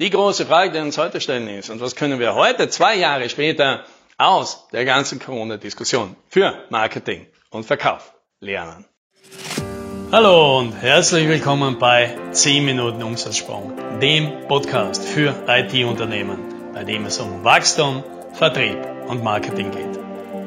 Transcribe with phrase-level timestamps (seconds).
[0.00, 3.28] Die große Frage, die uns heute stellen ist, und was können wir heute, zwei Jahre
[3.28, 3.84] später,
[4.18, 8.86] aus der ganzen Corona-Diskussion für Marketing und Verkauf lernen?
[10.10, 16.38] Hallo und herzlich willkommen bei 10 Minuten Umsatzsprung, dem Podcast für IT-Unternehmen,
[16.74, 18.02] bei dem es um Wachstum,
[18.32, 20.00] Vertrieb und Marketing geht.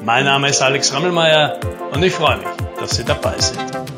[0.04, 1.58] Mein Name ist Alex Rammelmeier
[1.90, 3.97] und ich freue mich, dass Sie dabei sind.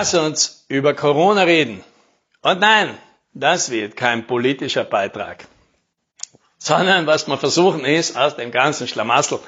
[0.00, 1.84] Lass uns über Corona reden.
[2.40, 2.96] Und nein,
[3.34, 5.44] das wird kein politischer Beitrag.
[6.56, 9.40] Sondern was wir versuchen ist, aus dem ganzen Schlamassel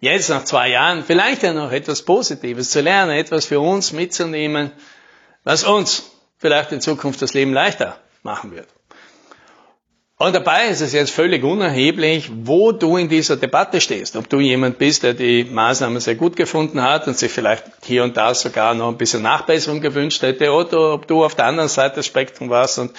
[0.00, 4.72] jetzt nach zwei Jahren vielleicht ja noch etwas Positives zu lernen, etwas für uns mitzunehmen,
[5.42, 8.68] was uns vielleicht in Zukunft das Leben leichter machen wird.
[10.24, 14.16] Und dabei ist es jetzt völlig unerheblich, wo du in dieser Debatte stehst.
[14.16, 18.04] Ob du jemand bist, der die Maßnahmen sehr gut gefunden hat und sich vielleicht hier
[18.04, 21.68] und da sogar noch ein bisschen Nachbesserung gewünscht hätte, oder ob du auf der anderen
[21.68, 22.92] Seite des Spektrums warst und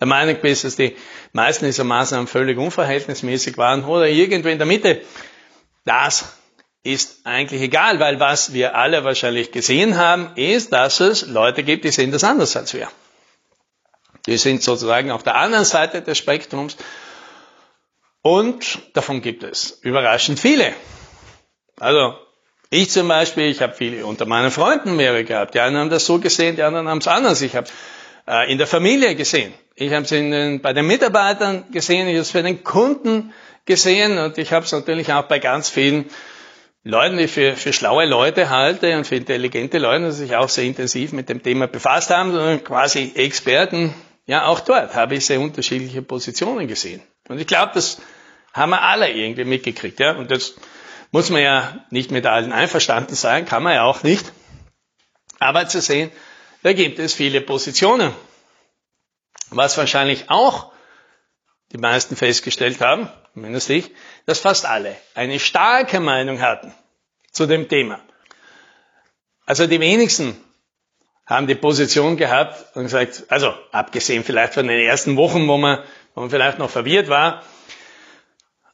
[0.00, 0.96] der Meinung bist, dass die
[1.34, 5.02] meisten dieser Maßnahmen völlig unverhältnismäßig waren, oder irgendwo in der Mitte.
[5.84, 6.32] Das
[6.82, 11.84] ist eigentlich egal, weil was wir alle wahrscheinlich gesehen haben, ist, dass es Leute gibt,
[11.84, 12.88] die sehen das anders als wir.
[14.26, 16.76] Die sind sozusagen auf der anderen Seite des Spektrums.
[18.22, 20.74] Und davon gibt es überraschend viele.
[21.78, 22.14] Also
[22.68, 25.54] ich zum Beispiel, ich habe viele unter meinen Freunden mehrere gehabt.
[25.54, 27.40] Die einen haben das so gesehen, die anderen haben es anders.
[27.42, 27.68] Ich habe
[28.28, 29.52] äh, in der Familie gesehen.
[29.74, 33.32] Ich habe es bei den Mitarbeitern gesehen, ich habe es bei den Kunden
[33.64, 36.10] gesehen und ich habe es natürlich auch bei ganz vielen
[36.84, 40.48] Leuten, die ich für, für schlaue Leute halte und für intelligente Leute, die sich auch
[40.48, 43.94] sehr intensiv mit dem Thema befasst haben, quasi Experten,
[44.30, 47.02] ja, auch dort habe ich sehr unterschiedliche Positionen gesehen.
[47.26, 48.00] Und ich glaube, das
[48.52, 49.98] haben wir alle irgendwie mitgekriegt.
[49.98, 50.12] Ja?
[50.12, 50.54] Und das
[51.10, 54.32] muss man ja nicht mit allen einverstanden sein, kann man ja auch nicht.
[55.40, 56.12] Aber zu sehen,
[56.62, 58.14] da gibt es viele Positionen.
[59.48, 60.70] Was wahrscheinlich auch
[61.72, 63.90] die meisten festgestellt haben, zumindest ich,
[64.26, 66.72] dass fast alle eine starke Meinung hatten
[67.32, 68.00] zu dem Thema.
[69.44, 70.40] Also die wenigsten
[71.30, 75.78] haben die Position gehabt und gesagt, also abgesehen vielleicht von den ersten Wochen, wo man,
[76.14, 77.42] wo man vielleicht noch verwirrt war,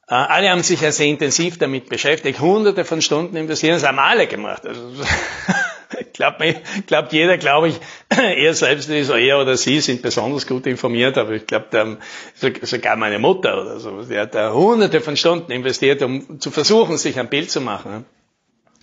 [0.08, 3.98] äh, alle haben sich ja sehr intensiv damit beschäftigt, hunderte von Stunden investieren, das haben
[3.98, 4.64] alle gemacht.
[4.64, 4.80] Also,
[6.14, 6.42] glaubt,
[6.86, 7.74] glaubt jeder, glaube ich,
[8.08, 11.98] er selbst ist, er oder sie sind besonders gut informiert, aber ich glaube,
[12.62, 16.96] sogar meine Mutter oder so, die hat da hunderte von Stunden investiert, um zu versuchen,
[16.96, 18.06] sich ein Bild zu machen.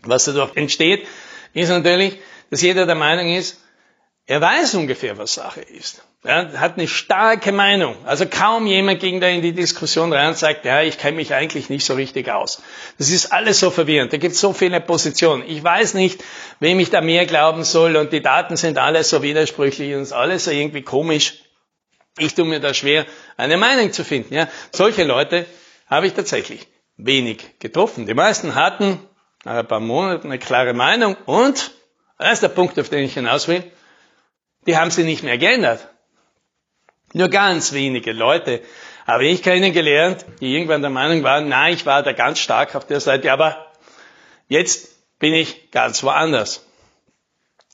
[0.04, 1.08] Was dadurch entsteht,
[1.54, 2.20] ist natürlich,
[2.52, 3.63] dass jeder der Meinung ist,
[4.26, 6.02] er weiß ungefähr, was Sache ist.
[6.24, 7.98] Er hat eine starke Meinung.
[8.06, 11.34] Also kaum jemand ging da in die Diskussion rein und sagt, ja, ich kenne mich
[11.34, 12.62] eigentlich nicht so richtig aus.
[12.98, 14.14] Das ist alles so verwirrend.
[14.14, 15.44] Da gibt es so viele Positionen.
[15.46, 16.24] Ich weiß nicht,
[16.62, 20.46] wem ich da mehr glauben soll und die Daten sind alles so widersprüchlich und alles
[20.46, 21.44] so irgendwie komisch.
[22.18, 23.06] Ich tue mir da schwer,
[23.36, 24.34] eine Meinung zu finden.
[24.34, 25.46] Ja, solche Leute
[25.88, 28.06] habe ich tatsächlich wenig getroffen.
[28.06, 29.00] Die meisten hatten
[29.44, 31.72] nach ein paar Monaten eine klare Meinung und,
[32.18, 33.64] das ist der Punkt, auf den ich hinaus will,
[34.66, 35.88] die haben sie nicht mehr geändert.
[37.14, 38.62] Nur ganz wenige Leute
[39.06, 42.88] habe ich kennengelernt, die irgendwann der Meinung waren, na, ich war da ganz stark auf
[42.88, 43.68] der Seite, aber
[44.48, 46.66] jetzt bin ich ganz woanders.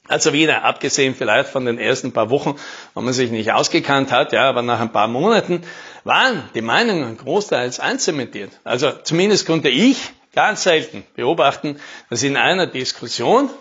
[0.08, 2.56] Also wieder, abgesehen vielleicht von den ersten paar Wochen,
[2.96, 5.62] wo man sich nicht ausgekannt hat, ja, aber nach ein paar Monaten
[6.04, 8.52] waren die Meinungen großteils einzementiert.
[8.64, 9.98] Also zumindest konnte ich
[10.34, 11.80] ganz selten beobachten,
[12.10, 13.52] dass in einer Diskussion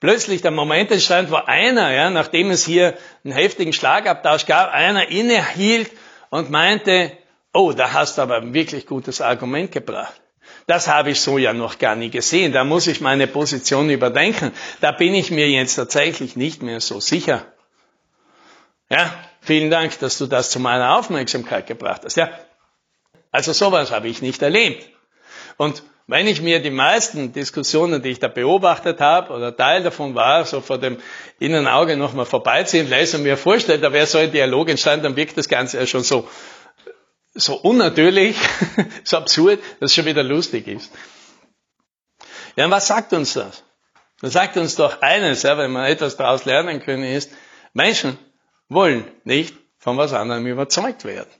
[0.00, 5.08] plötzlich der Moment entstand, wo einer, ja, nachdem es hier einen heftigen Schlagabtausch gab, einer
[5.08, 5.92] innehielt
[6.30, 7.12] und meinte,
[7.52, 10.20] oh, da hast du aber ein wirklich gutes Argument gebracht.
[10.66, 12.52] Das habe ich so ja noch gar nie gesehen.
[12.52, 14.52] Da muss ich meine Position überdenken.
[14.80, 17.46] Da bin ich mir jetzt tatsächlich nicht mehr so sicher.
[18.88, 22.16] Ja, vielen Dank, dass du das zu meiner Aufmerksamkeit gebracht hast.
[22.16, 22.30] Ja,
[23.32, 24.88] also sowas habe ich nicht erlebt.
[25.56, 30.16] Und wenn ich mir die meisten Diskussionen, die ich da beobachtet habe, oder Teil davon
[30.16, 30.98] war, so vor dem
[31.38, 35.38] Innenauge nochmal vorbeiziehen lässt und mir vorstellt, da wäre so ein Dialog entstanden, dann wirkt
[35.38, 36.28] das Ganze ja schon so,
[37.34, 38.36] so unnatürlich,
[39.04, 40.90] so absurd, dass es schon wieder lustig ist.
[42.56, 43.62] Ja, und was sagt uns das?
[44.20, 47.30] Das sagt uns doch eines, ja, wenn wir etwas daraus lernen können, ist,
[47.72, 48.18] Menschen
[48.68, 51.30] wollen nicht von was anderem überzeugt werden.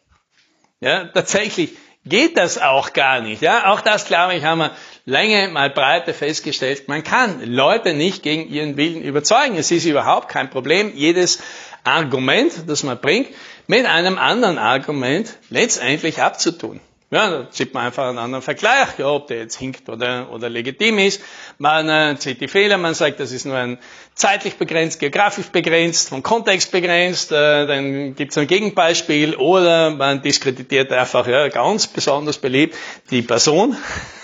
[0.78, 3.42] Ja, tatsächlich geht das auch gar nicht.
[3.42, 4.70] Ja, auch das, glaube ich, haben wir
[5.04, 6.88] Länge mal Breite festgestellt.
[6.88, 9.56] Man kann Leute nicht gegen ihren Willen überzeugen.
[9.56, 11.40] Es ist überhaupt kein Problem, jedes
[11.84, 13.28] Argument, das man bringt,
[13.66, 16.80] mit einem anderen Argument letztendlich abzutun.
[17.12, 20.48] Ja, da sieht man einfach einen anderen Vergleich, ja, ob der jetzt hinkt oder, oder
[20.48, 21.20] legitim ist.
[21.58, 23.78] Man äh, sieht die Fehler, man sagt, das ist nur ein
[24.14, 30.22] zeitlich begrenzt, geografisch begrenzt, vom Kontext begrenzt, äh, dann gibt es ein Gegenbeispiel oder man
[30.22, 32.76] diskreditiert einfach, ja, ganz besonders beliebt,
[33.10, 33.76] die Person,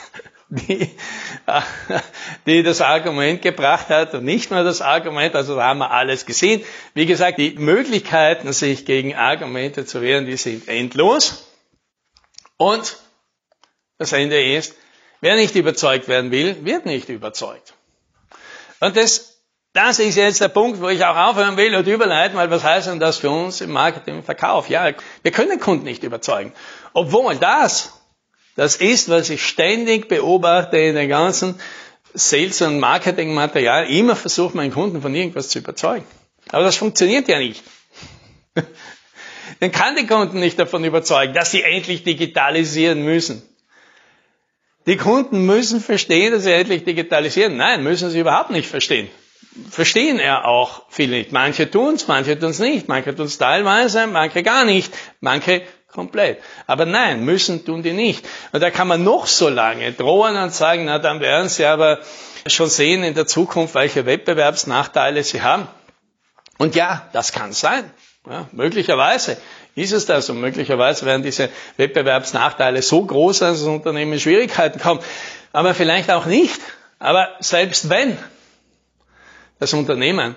[0.49, 0.89] die,
[2.47, 6.25] die das Argument gebracht hat und nicht nur das Argument, also da haben wir alles
[6.25, 6.63] gesehen.
[6.95, 11.47] Wie gesagt, die Möglichkeiten, sich gegen Argumente zu wehren, die sind endlos.
[12.57, 12.97] Und
[13.99, 14.75] das Ende ist,
[15.21, 17.75] wer nicht überzeugt werden will, wird nicht überzeugt.
[18.81, 19.43] Und das,
[19.73, 22.89] das ist jetzt der Punkt, wo ich auch aufhören will und überleiten, weil was heißt
[22.89, 24.69] denn das für uns im Marketing, im Verkauf?
[24.69, 24.93] Ja,
[25.23, 26.53] wir können Kunden nicht überzeugen.
[26.93, 27.93] Obwohl das,
[28.55, 31.61] das ist, was ich ständig beobachte in den ganzen
[32.15, 36.07] Sales- und Marketingmaterial, immer versuche, meinen Kunden von irgendwas zu überzeugen.
[36.51, 37.63] Aber das funktioniert ja nicht.
[39.61, 43.43] Den kann die Kunden nicht davon überzeugen, dass sie endlich digitalisieren müssen.
[44.87, 47.57] Die Kunden müssen verstehen, dass sie endlich digitalisieren.
[47.57, 49.09] Nein, müssen sie überhaupt nicht verstehen.
[49.71, 51.33] Verstehen er auch viele nicht.
[51.33, 52.89] Manche tun's, manche tun's nicht.
[52.89, 54.95] Manche tun's teilweise, manche gar nicht.
[55.21, 56.41] Manche komplett.
[56.67, 58.25] Aber nein, müssen tun die nicht.
[58.53, 61.99] Und da kann man noch so lange drohen und sagen, na dann werden sie aber
[62.47, 65.67] schon sehen in der Zukunft, welche Wettbewerbsnachteile sie haben.
[66.59, 67.91] Und ja, das kann sein.
[68.29, 69.37] Ja, möglicherweise
[69.77, 74.81] ist es das und möglicherweise werden diese Wettbewerbsnachteile so groß, dass das Unternehmen in Schwierigkeiten
[74.81, 75.05] kommt.
[75.53, 76.61] Aber vielleicht auch nicht.
[76.99, 78.19] Aber selbst wenn
[79.61, 80.35] das Unternehmen,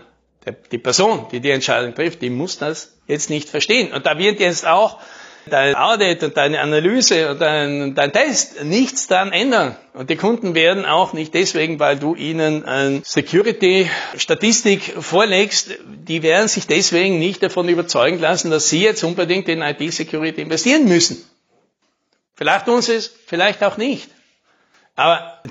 [0.71, 3.91] die Person, die die Entscheidung trifft, die muss das jetzt nicht verstehen.
[3.91, 4.99] Und da wird jetzt auch
[5.45, 9.75] dein Audit und deine Analyse und dein, dein Test nichts daran ändern.
[9.93, 16.47] Und die Kunden werden auch nicht deswegen, weil du ihnen eine Security-Statistik vorlegst, die werden
[16.47, 21.23] sich deswegen nicht davon überzeugen lassen, dass sie jetzt unbedingt in IT-Security investieren müssen.
[22.35, 24.09] Vielleicht tun sie es, vielleicht auch nicht.
[24.99, 25.41] Aber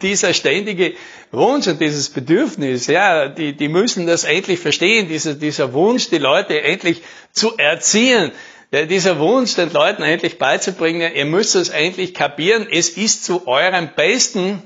[0.00, 0.94] dieser ständige
[1.30, 6.16] Wunsch und dieses Bedürfnis, ja, die, die müssen das endlich verstehen, dieser, dieser Wunsch, die
[6.16, 7.02] Leute endlich
[7.32, 8.32] zu erziehen,
[8.72, 13.90] dieser Wunsch, den Leuten endlich beizubringen, ihr müsst es endlich kapieren, es ist zu eurem
[13.94, 14.62] Besten.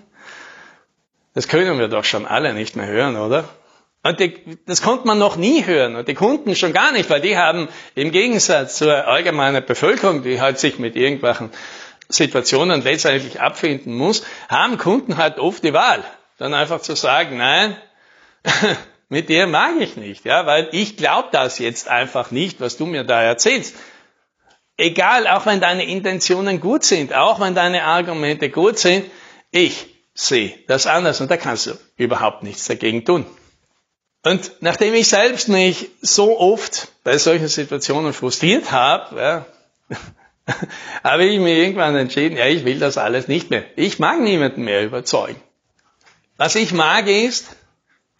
[1.35, 3.49] Das können wir doch schon alle nicht mehr hören, oder?
[4.02, 4.35] Und die,
[4.67, 7.69] das konnte man noch nie hören und die Kunden schon gar nicht, weil die haben
[7.94, 11.50] im Gegensatz zur allgemeinen Bevölkerung, die halt sich mit irgendwelchen
[12.08, 16.02] Situationen letztendlich abfinden muss, haben Kunden halt oft die Wahl,
[16.38, 17.76] dann einfach zu sagen, nein,
[19.11, 22.87] mit dir mag ich nicht, ja, weil ich glaube das jetzt einfach nicht, was du
[22.87, 23.75] mir da erzählst.
[24.77, 29.05] Egal, auch wenn deine Intentionen gut sind, auch wenn deine Argumente gut sind,
[29.51, 33.27] ich sehe das anders und da kannst du überhaupt nichts dagegen tun.
[34.23, 39.47] Und nachdem ich selbst mich so oft bei solchen Situationen frustriert habe, ja,
[41.03, 43.65] habe ich mir irgendwann entschieden, ja, ich will das alles nicht mehr.
[43.75, 45.41] Ich mag niemanden mehr überzeugen.
[46.37, 47.49] Was ich mag ist,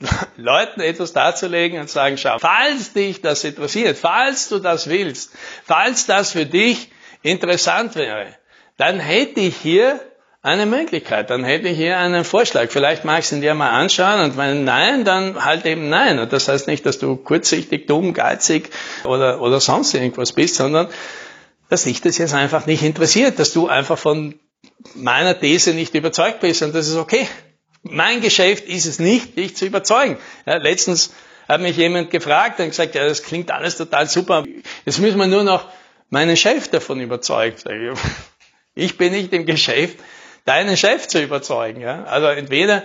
[0.37, 5.32] Leuten etwas darzulegen und sagen, schau, falls dich das interessiert, falls du das willst,
[5.64, 6.91] falls das für dich
[7.23, 8.35] interessant wäre,
[8.76, 10.00] dann hätte ich hier
[10.43, 12.70] eine Möglichkeit, dann hätte ich hier einen Vorschlag.
[12.70, 16.19] Vielleicht magst du ihn dir mal anschauen und wenn nein, dann halt eben nein.
[16.19, 18.70] Und das heißt nicht, dass du kurzsichtig, dumm, geizig
[19.05, 20.88] oder, oder sonst irgendwas bist, sondern
[21.69, 24.41] dass dich das jetzt einfach nicht interessiert, dass du einfach von
[24.94, 27.28] meiner These nicht überzeugt bist und das ist okay.
[27.82, 30.18] Mein Geschäft ist es nicht, dich zu überzeugen.
[30.46, 31.14] Ja, letztens
[31.49, 34.44] hat mich jemand gefragt und gesagt, ja, das klingt alles total super.
[34.84, 35.66] Jetzt müssen wir nur noch
[36.10, 37.56] meinen Chef davon überzeugen.
[38.76, 39.99] Ich bin nicht im Geschäft,
[40.44, 41.80] deinen Chef zu überzeugen.
[41.80, 42.04] Ja?
[42.04, 42.84] Also entweder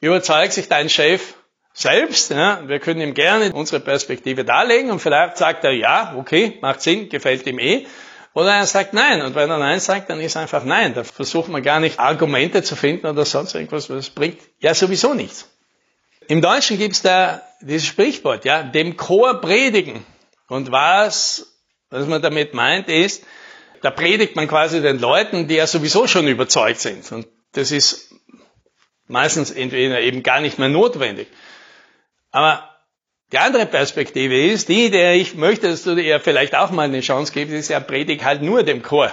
[0.00, 1.34] überzeugt sich dein Chef
[1.72, 2.62] selbst, ja?
[2.68, 7.08] wir können ihm gerne unsere Perspektive darlegen und vielleicht sagt er, ja, okay, macht Sinn,
[7.08, 7.86] gefällt ihm eh.
[8.36, 9.22] Oder er sagt Nein.
[9.22, 10.92] Und wenn er Nein sagt, dann ist einfach Nein.
[10.92, 15.14] Da versucht man gar nicht Argumente zu finden oder sonst irgendwas, was bringt ja sowieso
[15.14, 15.48] nichts.
[16.28, 20.04] Im Deutschen gibt es da dieses Sprichwort, ja, dem Chor predigen.
[20.48, 21.46] Und was,
[21.88, 23.24] was man damit meint, ist,
[23.80, 27.10] da predigt man quasi den Leuten, die ja sowieso schon überzeugt sind.
[27.12, 28.12] Und das ist
[29.06, 31.28] meistens entweder eben gar nicht mehr notwendig.
[32.32, 32.68] Aber
[33.32, 37.00] die andere Perspektive ist die, der ich möchte, dass du dir vielleicht auch mal eine
[37.00, 39.12] Chance gibst, ist ja Predig halt nur dem Chor.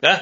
[0.00, 0.20] Ja?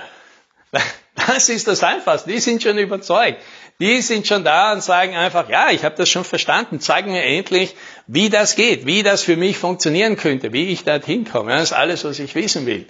[1.14, 2.30] Das ist das Einfachste.
[2.30, 3.40] Die sind schon überzeugt.
[3.80, 6.80] Die sind schon da und sagen einfach, ja, ich habe das schon verstanden.
[6.80, 7.74] Zeig mir endlich,
[8.06, 11.52] wie das geht, wie das für mich funktionieren könnte, wie ich dorthin komme.
[11.52, 12.86] Das ist alles, was ich wissen will.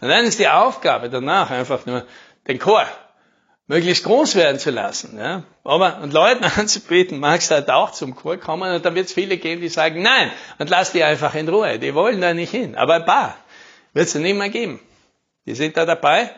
[0.00, 2.06] Und dann ist die Aufgabe danach einfach nur
[2.48, 2.86] den Chor
[3.70, 5.16] möglichst groß werden zu lassen.
[5.16, 5.44] Ja?
[5.62, 9.12] Aber und Leuten anzubieten, magst du halt auch zum Chor kommen und dann wird es
[9.12, 12.50] viele geben, die sagen, nein, und lass die einfach in Ruhe, die wollen da nicht
[12.50, 12.74] hin.
[12.74, 13.36] Aber ein paar
[13.92, 14.80] wird es nicht mehr geben.
[15.46, 16.32] Die sind da dabei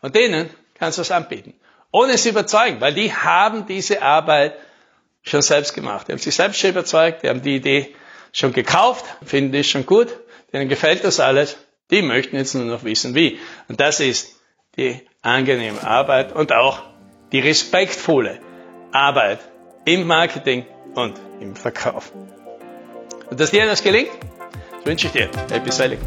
[0.00, 1.52] und denen kannst du es anbieten.
[1.92, 4.54] Ohne sie überzeugen, weil die haben diese Arbeit
[5.22, 6.08] schon selbst gemacht.
[6.08, 7.94] Die haben sich selbst schon überzeugt, die haben die Idee
[8.32, 10.08] schon gekauft, finden die schon gut,
[10.54, 11.58] denen gefällt das alles.
[11.90, 13.38] Die möchten jetzt nur noch wissen, wie.
[13.68, 14.40] Und das ist
[14.78, 16.82] die angenehme Arbeit und auch
[17.32, 18.40] die respektvolle
[18.92, 19.40] Arbeit
[19.84, 22.12] im Marketing und im Verkauf.
[23.30, 24.10] Und dass dir das gelingt,
[24.84, 25.28] wünsche ich dir.
[25.50, 25.98] Happy Selling.